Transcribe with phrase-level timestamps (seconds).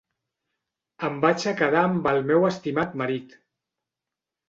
[1.09, 3.41] Em vaig a quedar amb el meu estimat marit.